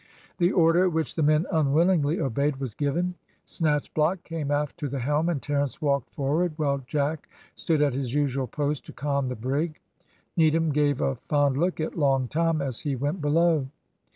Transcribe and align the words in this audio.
The 0.39 0.51
order, 0.51 0.89
which 0.89 1.13
the 1.13 1.21
men 1.21 1.45
unwillingly 1.51 2.19
obeyed, 2.19 2.55
was 2.55 2.73
given. 2.73 3.13
Snatchblock 3.45 4.23
came 4.23 4.49
aft 4.49 4.79
to 4.79 4.87
the 4.89 4.97
helm, 4.97 5.29
and 5.29 5.39
Terence 5.39 5.79
walked 5.79 6.09
forward, 6.09 6.53
while 6.57 6.79
Jack 6.87 7.29
stood 7.53 7.83
at 7.83 7.93
his 7.93 8.11
usual 8.11 8.47
post 8.47 8.87
to 8.87 8.93
con 8.93 9.27
the 9.27 9.35
brig. 9.35 9.79
Needham 10.35 10.71
gave 10.71 11.01
a 11.01 11.17
fond 11.29 11.55
look 11.55 11.79
at 11.79 11.99
Long 11.99 12.27
Tom 12.27 12.63
as 12.63 12.79
he 12.79 12.95
went 12.95 13.21
below. 13.21 13.67